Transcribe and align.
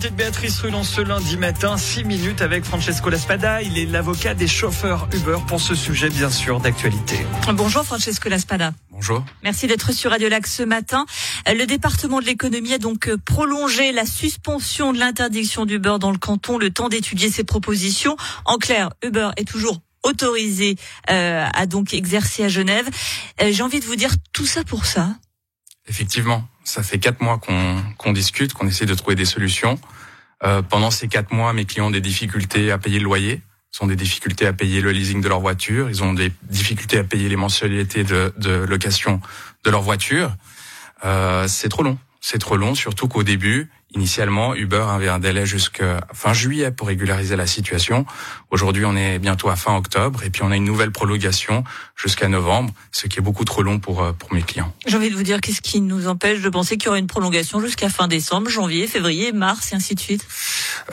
l'invité 0.00 0.10
de 0.10 0.16
Béatrice 0.16 0.60
Rulon 0.60 0.82
ce 0.82 1.02
lundi 1.02 1.36
matin, 1.36 1.76
6 1.76 2.04
minutes 2.04 2.40
avec 2.40 2.64
Francesco 2.64 3.10
Laspada. 3.10 3.60
Il 3.60 3.76
est 3.76 3.84
l'avocat 3.84 4.32
des 4.32 4.46
chauffeurs 4.48 5.06
Uber 5.12 5.36
pour 5.46 5.60
ce 5.60 5.74
sujet, 5.74 6.08
bien 6.08 6.30
sûr, 6.30 6.58
d'actualité. 6.58 7.18
Bonjour 7.52 7.84
Francesco 7.84 8.30
Laspada. 8.30 8.72
Bonjour. 8.90 9.22
Merci 9.42 9.66
d'être 9.66 9.92
sur 9.92 10.10
Radio 10.10 10.30
Lac 10.30 10.46
ce 10.46 10.62
matin. 10.62 11.04
Le 11.46 11.66
département 11.66 12.20
de 12.20 12.24
l'économie 12.24 12.72
a 12.72 12.78
donc 12.78 13.14
prolongé 13.26 13.92
la 13.92 14.06
suspension 14.06 14.94
de 14.94 14.98
l'interdiction 14.98 15.66
d'Uber 15.66 15.96
dans 16.00 16.12
le 16.12 16.18
canton, 16.18 16.56
le 16.56 16.70
temps 16.70 16.88
d'étudier 16.88 17.30
ses 17.30 17.44
propositions. 17.44 18.16
En 18.46 18.56
clair, 18.56 18.90
Uber 19.02 19.30
est 19.36 19.46
toujours 19.46 19.80
autorisé 20.02 20.76
euh, 21.10 21.44
à 21.52 21.66
donc 21.66 21.92
exercer 21.92 22.44
à 22.44 22.48
Genève. 22.48 22.88
Euh, 23.42 23.50
J'ai 23.52 23.62
envie 23.62 23.80
de 23.80 23.84
vous 23.84 23.96
dire 23.96 24.14
tout 24.32 24.46
ça 24.46 24.64
pour 24.64 24.86
ça. 24.86 25.10
Effectivement, 25.88 26.46
ça 26.64 26.82
fait 26.82 26.98
quatre 26.98 27.20
mois 27.20 27.38
qu'on 27.38 28.12
discute, 28.12 28.52
qu'on 28.52 28.66
essaie 28.66 28.86
de 28.86 28.94
trouver 28.94 29.16
des 29.16 29.24
solutions. 29.24 29.78
Euh, 30.42 30.62
pendant 30.62 30.90
ces 30.90 31.08
quatre 31.08 31.32
mois, 31.32 31.52
mes 31.52 31.64
clients 31.64 31.86
ont 31.88 31.90
des 31.90 32.00
difficultés 32.00 32.70
à 32.70 32.78
payer 32.78 32.98
le 32.98 33.04
loyer, 33.04 33.42
ils 33.74 33.84
ont 33.84 33.86
des 33.86 33.96
difficultés 33.96 34.46
à 34.46 34.52
payer 34.52 34.80
le 34.80 34.90
leasing 34.90 35.20
de 35.20 35.28
leur 35.28 35.40
voiture, 35.40 35.90
ils 35.90 36.02
ont 36.02 36.12
des 36.12 36.32
difficultés 36.44 36.98
à 36.98 37.04
payer 37.04 37.28
les 37.28 37.36
mensualités 37.36 38.04
de, 38.04 38.32
location 38.68 39.20
de 39.64 39.70
leur 39.70 39.82
voiture. 39.82 40.34
Euh, 41.04 41.46
c'est 41.48 41.68
trop 41.68 41.82
long. 41.82 41.98
C'est 42.20 42.38
trop 42.38 42.56
long, 42.56 42.74
surtout 42.74 43.08
qu'au 43.08 43.22
début, 43.22 43.70
Initialement, 43.92 44.54
Uber 44.54 44.84
avait 44.88 45.08
un 45.08 45.18
délai 45.18 45.46
jusqu'à 45.46 46.06
fin 46.14 46.32
juillet 46.32 46.70
pour 46.70 46.86
régulariser 46.86 47.34
la 47.34 47.48
situation. 47.48 48.06
Aujourd'hui, 48.52 48.84
on 48.84 48.94
est 48.94 49.18
bientôt 49.18 49.48
à 49.48 49.56
fin 49.56 49.76
octobre 49.76 50.22
et 50.22 50.30
puis 50.30 50.44
on 50.44 50.52
a 50.52 50.56
une 50.56 50.64
nouvelle 50.64 50.92
prolongation 50.92 51.64
jusqu'à 51.96 52.28
novembre, 52.28 52.72
ce 52.92 53.08
qui 53.08 53.18
est 53.18 53.22
beaucoup 53.22 53.44
trop 53.44 53.64
long 53.64 53.80
pour 53.80 54.04
euh, 54.04 54.12
pour 54.12 54.32
mes 54.32 54.42
clients. 54.42 54.72
J'ai 54.86 54.96
envie 54.96 55.10
de 55.10 55.16
vous 55.16 55.24
dire 55.24 55.40
qu'est-ce 55.40 55.60
qui 55.60 55.80
nous 55.80 56.06
empêche 56.06 56.40
de 56.40 56.48
penser 56.48 56.76
qu'il 56.76 56.86
y 56.86 56.88
aura 56.88 57.00
une 57.00 57.08
prolongation 57.08 57.60
jusqu'à 57.60 57.88
fin 57.88 58.06
décembre, 58.06 58.48
janvier, 58.48 58.86
février, 58.86 59.32
mars 59.32 59.72
et 59.72 59.74
ainsi 59.74 59.96
de 59.96 60.00
suite? 60.00 60.24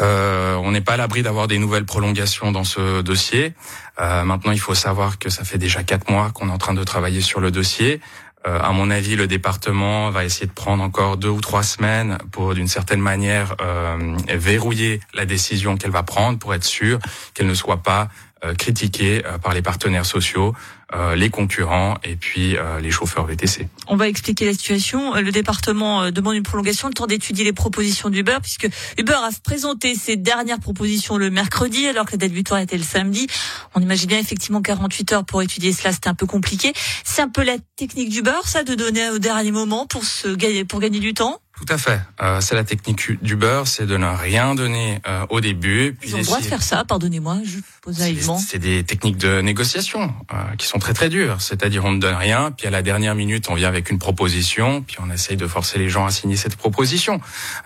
Euh, 0.02 0.56
on 0.56 0.72
n'est 0.72 0.82
pas 0.82 0.94
à 0.94 0.98
l'abri 0.98 1.22
d'avoir 1.22 1.48
des 1.48 1.60
nouvelles 1.60 1.86
prolongations 1.86 2.52
dans 2.52 2.64
ce 2.64 3.04
dossier. 3.04 3.54
Euh, 4.00 4.24
maintenant, 4.24 4.52
il 4.52 4.60
faut 4.60 4.76
savoir 4.76 5.20
que 5.20 5.30
ça 5.30 5.44
fait 5.44 5.60
déjà 5.60 5.84
quatre 5.84 6.10
mois 6.10 6.32
qu'on 6.32 6.50
est 6.50 6.52
en 6.52 6.58
train 6.58 6.74
de 6.74 6.84
travailler 6.84 7.22
sur 7.22 7.42
le 7.42 7.52
dossier. 7.52 8.02
Euh, 8.48 8.60
à 8.62 8.72
mon 8.72 8.90
avis, 8.90 9.16
le 9.16 9.28
département 9.28 10.10
va 10.10 10.24
essayer 10.24 10.48
de 10.48 10.52
prendre 10.52 10.82
encore 10.82 11.18
deux 11.18 11.30
ou 11.30 11.42
trois 11.42 11.64
semaines 11.64 12.18
pour, 12.32 12.54
d'une 12.54 12.68
certaine 12.68 13.02
manière, 13.02 13.56
euh, 13.62 14.16
verrouiller 14.30 15.02
la 15.14 15.26
décision 15.26 15.76
qu'elle 15.76 15.92
va 15.92 16.04
prendre 16.04 16.40
pour 16.40 16.54
être 16.54 16.64
sûr 16.64 17.00
qu'elle 17.34 17.48
ne 17.48 17.54
soit 17.54 17.84
pas 17.84 18.08
euh, 18.44 18.54
critiquée 18.54 19.22
par 19.42 19.54
les 19.54 19.62
partenaires 19.62 20.06
sociaux 20.06 20.54
euh, 20.96 21.16
les 21.16 21.30
concurrents 21.30 21.98
et 22.06 22.16
puis 22.16 22.56
euh, 22.56 22.80
les 22.80 22.92
chauffeurs 22.92 23.26
VTC. 23.26 23.68
On 23.88 23.98
va 23.98 24.08
expliquer 24.08 24.46
la 24.46 24.54
situation. 24.54 25.16
Le 25.16 25.34
département 25.34 26.04
euh, 26.04 26.12
demande 26.12 26.36
une 26.36 26.44
prolongation, 26.44 26.88
le 26.88 26.94
temps 26.94 27.08
d'étudier 27.08 27.44
les 27.44 27.52
propositions 27.52 28.10
d'Uber, 28.10 28.38
puisque 28.42 28.70
Uber 28.98 29.12
a 29.12 29.30
présenté 29.44 29.96
ses 29.96 30.16
dernières 30.16 30.62
propositions 30.62 31.18
le 31.18 31.30
mercredi, 31.30 31.88
alors 31.88 32.06
que 32.06 32.12
la 32.12 32.20
date 32.20 32.32
butoir 32.32 32.62
était 32.62 32.78
le 32.78 32.84
samedi. 32.84 33.28
On 33.76 33.82
imagine 33.82 34.08
bien 34.08 34.20
effectivement 34.20 34.62
48 34.62 35.12
heures 35.12 35.26
pour 35.26 35.42
étudier 35.42 35.74
cela, 35.74 35.92
c'était 35.92 36.08
un 36.08 36.14
peu 36.14 36.26
compliqué. 36.26 36.72
C'est 37.04 37.22
un 37.22 37.28
peu 37.28 37.44
la 37.44 37.58
technique 37.76 38.08
d'Uber, 38.08 38.40
ça, 38.46 38.64
de 38.64 38.74
donner 38.74 39.10
au 39.10 39.20
dernier 39.20 39.52
moment 39.52 39.88
pour 39.88 40.06
se 40.06 40.64
pour 40.64 40.80
gagner 40.80 41.02
du 41.02 41.14
temps. 41.14 41.42
Tout 41.58 41.74
à 41.74 41.80
fait. 41.80 42.00
Euh, 42.22 42.40
c'est 42.40 42.54
la 42.54 42.64
technique 42.64 43.22
du 43.24 43.36
beurre, 43.36 43.68
c'est 43.68 43.88
de 43.88 43.98
ne 43.98 44.06
rien 44.06 44.54
donner 44.54 45.02
euh, 45.08 45.26
au 45.30 45.42
début. 45.42 45.98
Puis 46.00 46.10
Ils 46.12 46.16
ont 46.16 46.20
le 46.20 46.24
droit 46.24 46.40
de 46.40 46.46
faire 46.46 46.62
ça, 46.62 46.86
pardonnez-moi, 46.86 47.40
je 47.44 47.58
pose 47.82 47.98
naïvement. 47.98 48.38
C'est 48.38 48.60
des 48.60 48.84
techniques 48.84 49.18
de 49.18 49.42
négociation 49.42 50.14
euh, 50.34 50.56
qui 50.60 50.68
sont 50.68 50.78
très 50.78 50.94
très 50.94 51.10
dures. 51.10 51.42
C'est-à-dire 51.42 51.84
on 51.84 51.92
ne 51.92 52.00
donne 52.00 52.14
rien, 52.16 52.52
puis 52.52 52.68
à 52.68 52.70
la 52.70 52.84
dernière 52.84 53.16
minute 53.16 53.50
on 53.50 53.56
vient 53.56 53.70
avec 53.70 53.90
une 53.90 53.98
proposition, 53.98 54.84
puis 54.84 54.98
on 55.04 55.10
essaye 55.10 55.36
de 55.36 55.48
forcer 55.48 55.80
les 55.80 55.90
gens 55.90 56.06
à 56.06 56.12
signer 56.12 56.36
cette 56.36 56.58
proposition, 56.58 57.20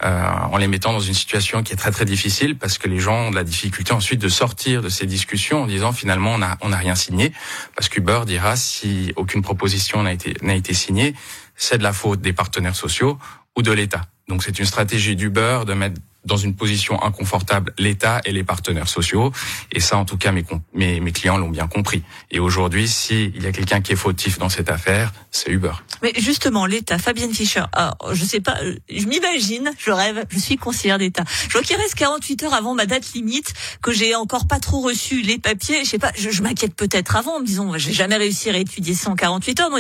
euh, 0.06 0.25
en 0.52 0.56
les 0.56 0.69
mettant 0.69 0.94
dans 0.94 1.02
une 1.02 1.14
situation 1.14 1.62
qui 1.62 1.73
est 1.73 1.78
très 1.78 1.92
très 1.92 2.06
difficile 2.06 2.58
parce 2.58 2.78
que 2.78 2.88
les 2.88 3.00
gens 3.00 3.28
ont 3.28 3.31
de 3.31 3.36
la 3.36 3.44
difficulté 3.44 3.92
ensuite 3.92 4.22
de 4.22 4.30
sortir 4.30 4.81
de 4.81 4.89
ces 4.89 5.06
discussions 5.06 5.63
en 5.63 5.68
disant 5.68 5.91
finalement 5.91 6.31
on 6.34 6.41
a 6.41 6.58
on 6.62 6.69
n'a 6.69 6.78
rien 6.78 6.96
signé, 6.96 7.34
parce 7.75 7.90
qu'Uber 7.90 8.22
dira 8.25 8.56
si 8.56 9.12
aucune 9.18 9.41
proposition 9.41 10.03
n'a 10.03 10.13
été 10.13 10.34
n'a 10.41 10.56
été 10.56 10.73
signée, 10.73 11.13
c'est 11.58 11.78
de 11.78 11.84
la 11.84 11.94
faute 11.94 12.22
des 12.22 12.34
partenaires 12.34 12.75
sociaux 12.75 13.19
ou 13.57 13.62
de 13.62 13.72
l'État. 13.72 14.01
Donc 14.28 14.44
c'est 14.44 14.59
une 14.59 14.66
stratégie 14.66 15.16
du 15.16 15.29
beurre 15.29 15.66
de 15.66 15.73
mettre 15.73 16.00
dans 16.26 16.38
une 16.38 16.56
position 16.56 17.02
inconfortable 17.02 17.74
l'État 17.78 18.22
et 18.26 18.32
les 18.32 18.44
partenaires 18.44 18.88
sociaux. 18.88 19.32
Et 19.72 19.80
ça, 19.80 19.98
en 19.98 20.06
tout 20.06 20.18
cas, 20.18 20.32
mes, 20.32 20.46
mes, 20.74 21.00
mes 21.00 21.12
clients 21.12 21.38
l'ont 21.38 21.50
bien 21.50 21.68
compris. 21.68 22.04
Et 22.30 22.40
aujourd'hui, 22.40 22.88
s'il 22.88 23.42
y 23.42 23.48
a 23.48 23.52
quelqu'un 23.52 23.82
qui 23.82 23.94
est 23.94 23.96
fautif 23.96 24.38
dans 24.38 24.50
cette 24.50 24.70
affaire, 24.70 25.14
c'est 25.32 25.50
Uber. 25.50 25.72
Mais 26.04 26.14
justement, 26.18 26.66
l'État, 26.66 26.98
Fabienne 26.98 27.34
Fischer, 27.34 27.64
alors, 27.74 27.98
je 28.14 28.24
sais 28.24 28.40
pas, 28.40 28.58
je 28.90 29.06
m'imagine, 29.06 29.72
je 29.78 29.92
rêve, 29.92 30.26
je 30.30 30.40
suis 30.40 30.58
conseillère 30.58 30.98
d'État. 30.98 31.24
Je 31.48 31.54
vois 31.54 31.62
qu'il 31.62 31.76
reste 31.76 31.96
48 31.96 32.44
heures 32.44 32.53
avant 32.53 32.76
ma 32.76 32.86
date 32.86 33.14
limite, 33.14 33.53
que 33.82 33.92
j'ai 33.92 34.16
encore 34.16 34.48
pas 34.48 34.59
trop 34.59 34.82
reçu 34.82 35.22
les 35.22 35.38
papiers. 35.38 35.84
Je 35.84 35.90
sais 35.90 36.00
pas, 36.00 36.12
je, 36.16 36.30
je 36.30 36.42
m'inquiète 36.44 36.76
peut-être 36.76 37.16
avant, 37.16 37.38
en 37.38 37.40
me 37.40 37.46
disant, 37.46 37.78
j'ai 37.78 37.94
jamais 37.94 38.18
réussi 38.18 38.50
à 38.50 38.58
étudier 38.58 38.94
ça 38.94 39.09
en 39.09 39.16
48 39.16 39.59
heures. 39.59 39.72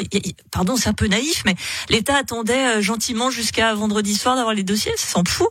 Pardon, 0.51 0.75
c'est 0.75 0.89
un 0.89 0.93
peu 0.93 1.07
naïf, 1.07 1.43
mais 1.45 1.55
l'État 1.89 2.15
attendait 2.15 2.77
euh, 2.77 2.81
gentiment 2.81 3.29
jusqu'à 3.29 3.73
vendredi 3.75 4.15
soir 4.15 4.35
d'avoir 4.35 4.53
les 4.53 4.63
dossiers. 4.63 4.93
Ça 4.97 5.07
semble 5.07 5.29
fou. 5.29 5.47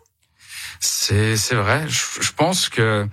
C'est 0.80 1.36
c'est 1.36 1.54
vrai. 1.54 1.84
Je, 1.88 2.20
je, 2.20 2.32
pense 2.32 2.68
que 2.68 3.06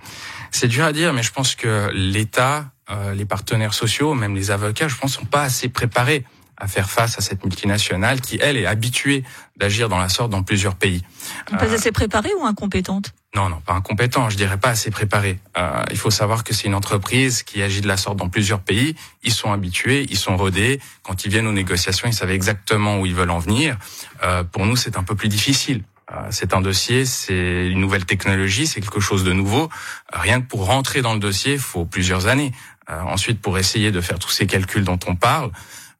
c'est 0.50 0.68
dur 0.68 0.84
à 0.84 0.92
dire, 0.92 1.12
mais 1.12 1.22
je 1.22 1.32
pense 1.32 1.54
que 1.54 1.90
l'État, 1.92 2.70
euh, 2.90 3.14
les 3.14 3.26
partenaires 3.26 3.74
sociaux, 3.74 4.14
même 4.14 4.34
les 4.34 4.50
avocats, 4.50 4.88
je 4.88 4.96
pense, 4.96 5.14
sont 5.14 5.26
pas 5.26 5.42
assez 5.42 5.68
préparés 5.68 6.24
à 6.60 6.66
faire 6.66 6.90
face 6.90 7.16
à 7.18 7.20
cette 7.20 7.44
multinationale 7.44 8.20
qui, 8.20 8.38
elle, 8.40 8.56
est 8.56 8.66
habituée 8.66 9.24
d'agir 9.56 9.88
dans 9.88 9.98
la 9.98 10.08
sorte 10.08 10.30
dans 10.30 10.42
plusieurs 10.42 10.74
pays. 10.74 11.02
Pas 11.50 11.64
euh, 11.64 11.74
assez 11.74 11.92
préparée 11.92 12.32
ou 12.38 12.44
incompétente? 12.44 13.12
Non, 13.34 13.48
non, 13.48 13.60
pas 13.60 13.74
incompétent. 13.74 14.28
Je 14.30 14.36
dirais 14.36 14.56
pas 14.56 14.70
assez 14.70 14.90
préparée. 14.90 15.38
Euh, 15.56 15.84
il 15.90 15.96
faut 15.96 16.10
savoir 16.10 16.44
que 16.44 16.54
c'est 16.54 16.66
une 16.66 16.74
entreprise 16.74 17.42
qui 17.42 17.62
agit 17.62 17.80
de 17.80 17.88
la 17.88 17.96
sorte 17.96 18.16
dans 18.16 18.28
plusieurs 18.28 18.60
pays. 18.60 18.96
Ils 19.22 19.32
sont 19.32 19.52
habitués, 19.52 20.06
ils 20.10 20.16
sont 20.16 20.36
rodés. 20.36 20.80
Quand 21.02 21.24
ils 21.24 21.30
viennent 21.30 21.46
aux 21.46 21.52
négociations, 21.52 22.08
ils 22.08 22.14
savent 22.14 22.30
exactement 22.30 22.98
où 22.98 23.06
ils 23.06 23.14
veulent 23.14 23.30
en 23.30 23.38
venir. 23.38 23.76
Euh, 24.24 24.42
pour 24.42 24.66
nous, 24.66 24.76
c'est 24.76 24.96
un 24.96 25.02
peu 25.02 25.14
plus 25.14 25.28
difficile. 25.28 25.84
Euh, 26.10 26.28
c'est 26.30 26.54
un 26.54 26.60
dossier, 26.60 27.04
c'est 27.04 27.68
une 27.68 27.80
nouvelle 27.80 28.06
technologie, 28.06 28.66
c'est 28.66 28.80
quelque 28.80 29.00
chose 29.00 29.24
de 29.24 29.32
nouveau. 29.32 29.68
Rien 30.12 30.40
que 30.40 30.46
pour 30.46 30.66
rentrer 30.66 31.02
dans 31.02 31.12
le 31.12 31.20
dossier, 31.20 31.54
il 31.54 31.58
faut 31.58 31.84
plusieurs 31.84 32.26
années. 32.26 32.52
Euh, 32.90 33.00
ensuite, 33.02 33.40
pour 33.40 33.58
essayer 33.58 33.90
de 33.90 34.00
faire 34.00 34.18
tous 34.18 34.30
ces 34.30 34.46
calculs 34.46 34.84
dont 34.84 34.98
on 35.06 35.16
parle, 35.16 35.50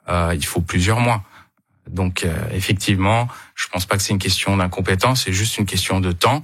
euh, 0.08 0.34
il 0.34 0.44
faut 0.44 0.60
plusieurs 0.60 1.00
mois. 1.00 1.22
Donc, 1.90 2.26
effectivement, 2.52 3.28
je 3.54 3.66
pense 3.68 3.86
pas 3.86 3.96
que 3.96 4.02
c'est 4.02 4.12
une 4.12 4.18
question 4.18 4.58
d'incompétence, 4.58 5.24
c'est 5.24 5.32
juste 5.32 5.56
une 5.56 5.64
question 5.64 6.00
de 6.00 6.12
temps. 6.12 6.42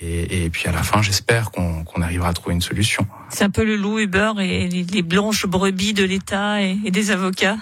Et, 0.00 0.44
et, 0.44 0.48
puis 0.48 0.66
à 0.66 0.72
la 0.72 0.82
fin, 0.82 1.02
j'espère 1.02 1.50
qu'on 1.50 1.84
arrivera 2.00 2.28
à 2.28 2.32
trouver 2.32 2.54
une 2.54 2.62
solution. 2.62 3.06
C'est 3.28 3.44
un 3.44 3.50
peu 3.50 3.64
le 3.64 3.76
loup 3.76 3.98
Uber 3.98 4.32
et 4.38 4.66
les, 4.66 5.02
blanches 5.02 5.44
brebis 5.44 5.92
de 5.92 6.04
l'État 6.04 6.62
et 6.62 6.90
des 6.90 7.10
avocats. 7.10 7.58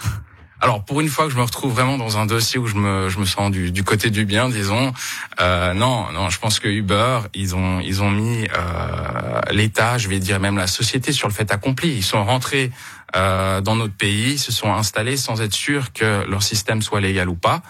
Alors 0.60 0.84
pour 0.84 1.00
une 1.00 1.08
fois 1.08 1.26
que 1.26 1.32
je 1.32 1.36
me 1.36 1.42
retrouve 1.42 1.72
vraiment 1.72 1.98
dans 1.98 2.16
un 2.16 2.24
dossier 2.24 2.58
où 2.58 2.66
je 2.66 2.76
me, 2.76 3.08
je 3.10 3.18
me 3.18 3.26
sens 3.26 3.50
du, 3.50 3.70
du 3.70 3.84
côté 3.84 4.08
du 4.08 4.24
bien, 4.24 4.48
disons, 4.48 4.92
euh, 5.40 5.74
non, 5.74 6.10
non, 6.12 6.30
je 6.30 6.38
pense 6.38 6.60
que 6.60 6.68
Uber, 6.68 7.20
ils 7.34 7.54
ont, 7.54 7.80
ils 7.80 8.02
ont 8.02 8.10
mis 8.10 8.48
euh, 8.56 9.40
l'État, 9.50 9.98
je 9.98 10.08
vais 10.08 10.18
dire 10.18 10.40
même 10.40 10.56
la 10.56 10.66
société 10.66 11.12
sur 11.12 11.28
le 11.28 11.34
fait 11.34 11.52
accompli. 11.52 11.90
Ils 11.90 12.02
sont 12.02 12.24
rentrés 12.24 12.70
euh, 13.14 13.60
dans 13.60 13.76
notre 13.76 13.94
pays, 13.94 14.38
se 14.38 14.50
sont 14.50 14.72
installés 14.72 15.18
sans 15.18 15.42
être 15.42 15.52
sûrs 15.52 15.92
que 15.92 16.24
leur 16.28 16.42
système 16.42 16.80
soit 16.80 17.00
légal 17.00 17.28
ou 17.28 17.34
pas. 17.34 17.62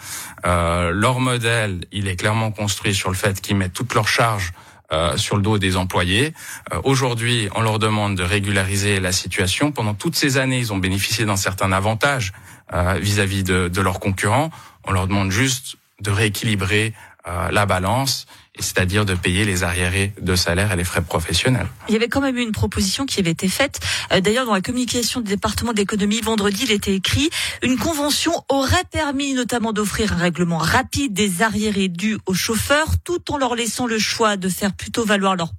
Euh, 0.45 0.91
leur 0.91 1.19
modèle, 1.19 1.81
il 1.91 2.07
est 2.07 2.15
clairement 2.15 2.51
construit 2.51 2.95
sur 2.95 3.09
le 3.09 3.15
fait 3.15 3.41
qu'ils 3.41 3.57
mettent 3.57 3.73
toutes 3.73 3.93
leurs 3.93 4.07
charges 4.07 4.53
euh, 4.93 5.17
sur 5.17 5.35
le 5.35 5.41
dos 5.41 5.57
des 5.57 5.75
employés. 5.75 6.33
Euh, 6.71 6.79
Aujourd'hui, 6.83 7.49
on 7.55 7.61
leur 7.61 7.77
demande 7.77 8.15
de 8.15 8.23
régulariser 8.23 8.99
la 8.99 9.11
situation. 9.11 9.71
Pendant 9.71 9.93
toutes 9.93 10.15
ces 10.15 10.37
années, 10.37 10.59
ils 10.59 10.71
ont 10.71 10.77
bénéficié 10.77 11.25
d'un 11.25 11.35
certain 11.35 11.71
avantage 11.73 12.31
euh, 12.73 12.93
vis-à-vis 12.93 13.43
de, 13.43 13.67
de, 13.67 13.81
leurs 13.81 13.99
concurrents. 13.99 14.49
On 14.85 14.91
leur 14.91 15.07
demande 15.07 15.31
juste 15.31 15.75
de 16.01 16.11
rééquilibrer 16.11 16.93
euh, 17.27 17.49
la 17.51 17.65
balance 17.65 18.27
c'est-à-dire 18.59 19.05
de 19.05 19.13
payer 19.13 19.45
les 19.45 19.63
arriérés 19.63 20.13
de 20.21 20.35
salaire 20.35 20.71
et 20.71 20.75
les 20.75 20.83
frais 20.83 21.01
professionnels. 21.01 21.67
Il 21.89 21.93
y 21.93 21.95
avait 21.95 22.07
quand 22.07 22.21
même 22.21 22.37
eu 22.37 22.41
une 22.41 22.51
proposition 22.51 23.05
qui 23.05 23.19
avait 23.19 23.31
été 23.31 23.47
faite. 23.47 23.79
Euh, 24.11 24.19
d'ailleurs, 24.19 24.45
dans 24.45 24.53
la 24.53 24.61
communication 24.61 25.21
du 25.21 25.29
département 25.29 25.73
d'économie 25.73 26.21
vendredi, 26.21 26.63
il 26.63 26.71
était 26.71 26.95
écrit 26.95 27.29
une 27.61 27.77
convention 27.77 28.33
aurait 28.49 28.83
permis 28.91 29.33
notamment 29.33 29.73
d'offrir 29.73 30.13
un 30.13 30.17
règlement 30.17 30.57
rapide 30.57 31.13
des 31.13 31.41
arriérés 31.41 31.87
dus 31.87 32.17
aux 32.25 32.33
chauffeurs, 32.33 32.87
tout 33.03 33.31
en 33.31 33.37
leur 33.37 33.55
laissant 33.55 33.87
le 33.87 33.99
choix 33.99 34.37
de 34.37 34.49
faire 34.49 34.73
plutôt 34.73 35.05
valoir 35.05 35.35
leurs 35.35 35.51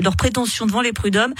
leur 0.00 0.16
prétentions 0.16 0.66
devant 0.66 0.80
les 0.80 0.92
prud'hommes. 0.92 1.34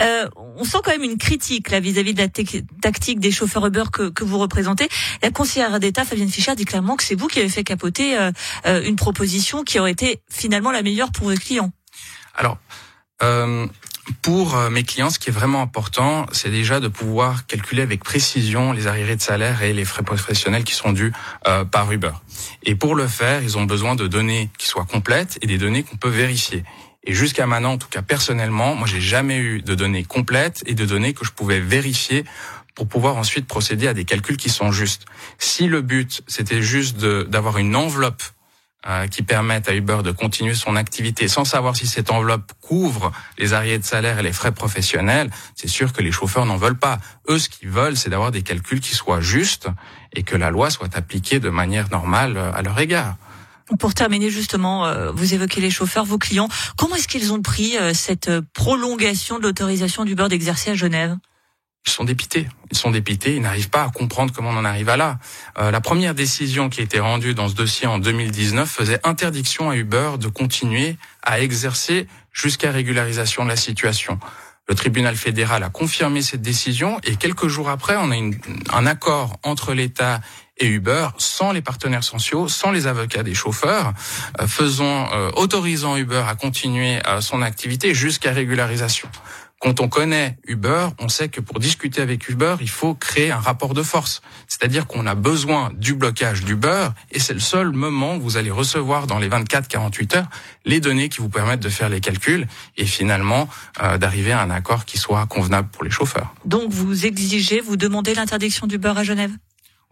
Euh, 0.00 0.28
on 0.56 0.64
sent 0.64 0.78
quand 0.84 0.90
même 0.90 1.02
une 1.02 1.18
critique 1.18 1.70
là 1.70 1.80
vis-à-vis 1.80 2.14
de 2.14 2.20
la 2.20 2.28
tactique 2.28 3.20
des 3.20 3.30
chauffeurs 3.30 3.66
Uber 3.66 3.84
que, 3.92 4.08
que 4.10 4.24
vous 4.24 4.38
représentez. 4.38 4.88
La 5.22 5.30
conseillère 5.30 5.78
d'État, 5.80 6.04
Fabienne 6.04 6.28
Fischer, 6.28 6.54
dit 6.54 6.64
clairement 6.64 6.96
que 6.96 7.04
c'est 7.04 7.14
vous 7.14 7.28
qui 7.28 7.40
avez 7.40 7.48
fait 7.48 7.64
capoter 7.64 8.18
euh, 8.18 8.30
euh 8.66 8.82
une 8.86 8.96
proposition 8.96 9.64
qui 9.64 9.78
aurait 9.78 9.92
été 9.92 10.20
finalement 10.30 10.70
la 10.70 10.82
meilleure 10.82 11.10
pour 11.12 11.28
vos 11.30 11.34
clients 11.34 11.72
Alors, 12.34 12.58
euh, 13.22 13.66
pour 14.22 14.56
euh, 14.56 14.70
mes 14.70 14.84
clients, 14.84 15.10
ce 15.10 15.18
qui 15.18 15.30
est 15.30 15.32
vraiment 15.32 15.62
important, 15.62 16.26
c'est 16.30 16.50
déjà 16.50 16.80
de 16.80 16.88
pouvoir 16.88 17.46
calculer 17.46 17.82
avec 17.82 18.04
précision 18.04 18.72
les 18.72 18.86
arriérés 18.86 19.16
de 19.16 19.20
salaire 19.20 19.62
et 19.62 19.72
les 19.72 19.84
frais 19.84 20.02
professionnels 20.02 20.64
qui 20.64 20.74
sont 20.74 20.92
dus 20.92 21.12
euh, 21.46 21.64
par 21.64 21.90
Uber. 21.90 22.12
Et 22.62 22.74
pour 22.74 22.94
le 22.94 23.06
faire, 23.06 23.42
ils 23.42 23.58
ont 23.58 23.64
besoin 23.64 23.96
de 23.96 24.06
données 24.06 24.50
qui 24.58 24.68
soient 24.68 24.84
complètes 24.84 25.38
et 25.42 25.46
des 25.46 25.58
données 25.58 25.82
qu'on 25.82 25.96
peut 25.96 26.08
vérifier. 26.08 26.62
Et 27.06 27.14
jusqu'à 27.14 27.46
maintenant, 27.46 27.72
en 27.72 27.78
tout 27.78 27.88
cas 27.88 28.02
personnellement, 28.02 28.74
moi 28.74 28.86
j'ai 28.86 29.00
jamais 29.00 29.38
eu 29.38 29.62
de 29.62 29.74
données 29.74 30.04
complètes 30.04 30.62
et 30.66 30.74
de 30.74 30.84
données 30.84 31.14
que 31.14 31.24
je 31.24 31.30
pouvais 31.30 31.60
vérifier 31.60 32.24
pour 32.74 32.88
pouvoir 32.88 33.16
ensuite 33.16 33.46
procéder 33.46 33.88
à 33.88 33.94
des 33.94 34.04
calculs 34.04 34.36
qui 34.36 34.50
sont 34.50 34.72
justes. 34.72 35.06
Si 35.38 35.66
le 35.66 35.80
but 35.80 36.22
c'était 36.26 36.62
juste 36.62 36.98
d'avoir 36.98 37.58
une 37.58 37.76
enveloppe 37.76 38.22
euh, 38.88 39.08
qui 39.08 39.22
permettent 39.22 39.68
à 39.68 39.74
Uber 39.74 39.98
de 40.04 40.12
continuer 40.12 40.54
son 40.54 40.76
activité 40.76 41.26
sans 41.26 41.44
savoir 41.44 41.74
si 41.76 41.86
cette 41.86 42.10
enveloppe 42.10 42.52
couvre 42.60 43.10
les 43.38 43.52
arriérés 43.52 43.78
de 43.78 43.84
salaire 43.84 44.18
et 44.18 44.22
les 44.22 44.32
frais 44.32 44.52
professionnels, 44.52 45.30
c'est 45.54 45.68
sûr 45.68 45.92
que 45.92 46.02
les 46.02 46.12
chauffeurs 46.12 46.46
n'en 46.46 46.56
veulent 46.56 46.78
pas. 46.78 46.98
Eux, 47.28 47.38
ce 47.38 47.48
qu'ils 47.48 47.70
veulent, 47.70 47.96
c'est 47.96 48.10
d'avoir 48.10 48.30
des 48.30 48.42
calculs 48.42 48.80
qui 48.80 48.94
soient 48.94 49.20
justes 49.20 49.68
et 50.12 50.22
que 50.22 50.36
la 50.36 50.50
loi 50.50 50.70
soit 50.70 50.96
appliquée 50.96 51.40
de 51.40 51.50
manière 51.50 51.90
normale 51.90 52.36
euh, 52.36 52.52
à 52.52 52.62
leur 52.62 52.78
égard. 52.78 53.16
Pour 53.78 53.94
terminer 53.94 54.30
justement, 54.30 54.86
euh, 54.86 55.10
vous 55.12 55.34
évoquez 55.34 55.60
les 55.60 55.70
chauffeurs, 55.70 56.04
vos 56.04 56.18
clients. 56.18 56.48
Comment 56.76 56.96
est-ce 56.96 57.08
qu'ils 57.08 57.32
ont 57.32 57.42
pris 57.42 57.74
cette 57.94 58.30
prolongation 58.52 59.38
de 59.38 59.44
l'autorisation 59.44 60.04
d'Uber 60.04 60.28
d'exercer 60.28 60.70
à 60.70 60.74
Genève? 60.74 61.16
Ils 61.86 61.92
sont 61.92 62.04
dépités. 62.04 62.48
Ils 62.72 62.76
sont 62.76 62.90
dépités. 62.90 63.36
Ils 63.36 63.42
n'arrivent 63.42 63.70
pas 63.70 63.84
à 63.84 63.90
comprendre 63.90 64.32
comment 64.34 64.50
on 64.50 64.56
en 64.56 64.64
arrive 64.64 64.88
à 64.88 64.96
là. 64.96 65.18
Euh, 65.58 65.70
la 65.70 65.80
première 65.80 66.14
décision 66.14 66.68
qui 66.68 66.80
a 66.80 66.84
été 66.84 66.98
rendue 66.98 67.32
dans 67.32 67.48
ce 67.48 67.54
dossier 67.54 67.86
en 67.86 67.98
2019 67.98 68.68
faisait 68.68 69.00
interdiction 69.04 69.70
à 69.70 69.76
Uber 69.76 70.12
de 70.18 70.26
continuer 70.26 70.96
à 71.22 71.40
exercer 71.40 72.08
jusqu'à 72.32 72.72
régularisation 72.72 73.44
de 73.44 73.48
la 73.48 73.56
situation. 73.56 74.18
Le 74.68 74.74
tribunal 74.74 75.16
fédéral 75.16 75.62
a 75.62 75.70
confirmé 75.70 76.22
cette 76.22 76.42
décision 76.42 76.98
et 77.04 77.16
quelques 77.16 77.46
jours 77.46 77.68
après, 77.68 77.96
on 77.96 78.10
a 78.10 78.16
un 78.76 78.86
accord 78.86 79.38
entre 79.44 79.74
l'État 79.74 80.20
et 80.58 80.66
Uber, 80.66 81.08
sans 81.18 81.52
les 81.52 81.62
partenaires 81.62 82.02
sociaux, 82.02 82.48
sans 82.48 82.70
les 82.72 82.86
avocats 82.86 83.22
des 83.22 83.34
chauffeurs, 83.34 83.92
euh, 84.40 84.46
faisant, 84.46 85.12
euh, 85.12 85.30
autorisant 85.36 85.96
Uber 85.96 86.24
à 86.26 86.34
continuer 86.34 86.98
euh, 87.06 87.20
son 87.20 87.42
activité 87.42 87.94
jusqu'à 87.94 88.32
régularisation. 88.32 89.08
Quand 89.66 89.80
on 89.80 89.88
connaît 89.88 90.38
Uber, 90.46 90.90
on 91.00 91.08
sait 91.08 91.28
que 91.28 91.40
pour 91.40 91.58
discuter 91.58 92.00
avec 92.00 92.28
Uber, 92.28 92.54
il 92.60 92.68
faut 92.68 92.94
créer 92.94 93.32
un 93.32 93.40
rapport 93.40 93.74
de 93.74 93.82
force. 93.82 94.22
C'est-à-dire 94.46 94.86
qu'on 94.86 95.06
a 95.08 95.16
besoin 95.16 95.72
du 95.74 95.94
blocage 95.94 96.44
d'Uber 96.44 96.90
et 97.10 97.18
c'est 97.18 97.34
le 97.34 97.40
seul 97.40 97.72
moment 97.72 98.14
où 98.14 98.20
vous 98.20 98.36
allez 98.36 98.52
recevoir 98.52 99.08
dans 99.08 99.18
les 99.18 99.28
24-48 99.28 100.18
heures 100.18 100.28
les 100.66 100.78
données 100.78 101.08
qui 101.08 101.18
vous 101.18 101.28
permettent 101.28 101.64
de 101.64 101.68
faire 101.68 101.88
les 101.88 101.98
calculs 101.98 102.46
et 102.76 102.86
finalement 102.86 103.48
euh, 103.82 103.98
d'arriver 103.98 104.30
à 104.30 104.40
un 104.40 104.50
accord 104.50 104.84
qui 104.84 104.98
soit 104.98 105.26
convenable 105.26 105.68
pour 105.72 105.82
les 105.82 105.90
chauffeurs. 105.90 106.32
Donc 106.44 106.70
vous 106.70 107.04
exigez, 107.04 107.60
vous 107.60 107.76
demandez 107.76 108.14
l'interdiction 108.14 108.68
d'Uber 108.68 108.92
à 108.96 109.02
Genève? 109.02 109.32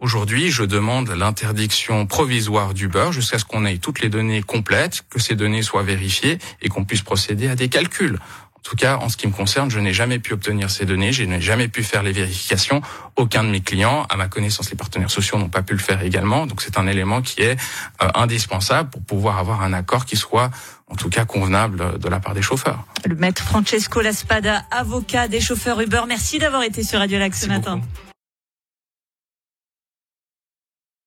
Aujourd'hui, 0.01 0.51
je 0.51 0.63
demande 0.63 1.09
l'interdiction 1.09 2.05
provisoire 2.05 2.73
d'Uber 2.73 3.07
jusqu'à 3.11 3.39
ce 3.39 3.45
qu'on 3.45 3.65
ait 3.65 3.77
toutes 3.77 4.01
les 4.01 4.09
données 4.09 4.43
complètes, 4.43 5.05
que 5.09 5.19
ces 5.19 5.35
données 5.35 5.61
soient 5.61 5.83
vérifiées 5.83 6.37
et 6.61 6.67
qu'on 6.67 6.83
puisse 6.83 7.01
procéder 7.01 7.47
à 7.47 7.55
des 7.55 7.69
calculs. 7.69 8.19
En 8.65 8.69
tout 8.69 8.77
cas, 8.77 8.97
en 8.97 9.09
ce 9.09 9.17
qui 9.17 9.27
me 9.27 9.31
concerne, 9.31 9.69
je 9.69 9.79
n'ai 9.79 9.93
jamais 9.93 10.17
pu 10.17 10.33
obtenir 10.33 10.71
ces 10.71 10.85
données, 10.85 11.11
je 11.11 11.23
n'ai 11.23 11.39
jamais 11.39 11.67
pu 11.67 11.83
faire 11.83 12.01
les 12.01 12.11
vérifications. 12.11 12.81
Aucun 13.15 13.43
de 13.43 13.49
mes 13.49 13.61
clients, 13.61 14.07
à 14.09 14.17
ma 14.17 14.27
connaissance, 14.27 14.71
les 14.71 14.75
partenaires 14.75 15.11
sociaux 15.11 15.37
n'ont 15.37 15.49
pas 15.49 15.61
pu 15.61 15.73
le 15.73 15.79
faire 15.79 16.01
également. 16.01 16.47
Donc 16.47 16.63
c'est 16.63 16.79
un 16.79 16.87
élément 16.87 17.21
qui 17.21 17.43
est 17.43 17.59
euh, 18.01 18.07
indispensable 18.15 18.89
pour 18.89 19.03
pouvoir 19.03 19.37
avoir 19.37 19.61
un 19.61 19.71
accord 19.71 20.05
qui 20.05 20.17
soit 20.17 20.49
en 20.89 20.95
tout 20.95 21.09
cas 21.09 21.25
convenable 21.25 21.99
de 21.99 22.09
la 22.09 22.19
part 22.19 22.33
des 22.33 22.41
chauffeurs. 22.41 22.83
Le 23.05 23.15
maître 23.15 23.43
Francesco 23.43 24.01
Laspada, 24.01 24.65
avocat 24.71 25.27
des 25.27 25.41
chauffeurs 25.41 25.79
Uber, 25.79 26.01
merci 26.07 26.39
d'avoir 26.39 26.63
été 26.63 26.81
sur 26.81 26.97
Radio 26.97 27.19
Lac 27.19 27.35
ce 27.35 27.45
matin. 27.45 27.81